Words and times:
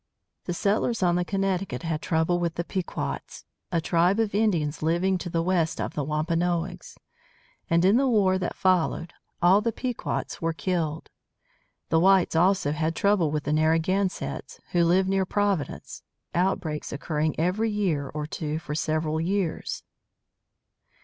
The 0.45 0.53
settlers 0.55 1.03
on 1.03 1.13
the 1.15 1.23
Connecticut 1.23 1.83
had 1.83 2.01
trouble 2.01 2.39
with 2.39 2.55
the 2.55 2.63
Pequots, 2.63 3.45
a 3.71 3.79
tribe 3.79 4.19
of 4.19 4.33
Indians 4.33 4.81
living 4.81 5.19
to 5.19 5.29
the 5.29 5.43
west 5.43 5.79
of 5.79 5.93
the 5.93 6.03
Wampanoags, 6.03 6.97
and 7.69 7.85
in 7.85 7.97
the 7.97 8.07
war 8.07 8.39
that 8.39 8.55
followed, 8.55 9.13
all 9.43 9.61
the 9.61 9.71
Pequots 9.71 10.41
were 10.41 10.53
killed. 10.53 11.11
The 11.89 11.99
whites 11.99 12.35
also 12.35 12.71
had 12.71 12.95
trouble 12.95 13.29
with 13.29 13.43
the 13.43 13.53
Narragansetts, 13.53 14.59
who 14.71 14.83
lived 14.85 15.07
near 15.07 15.23
Providence, 15.23 16.01
outbreaks 16.33 16.91
occurring 16.91 17.39
every 17.39 17.69
year 17.69 18.09
or 18.09 18.25
two 18.25 18.57
for 18.57 18.73
several 18.73 19.21
years. 19.21 19.83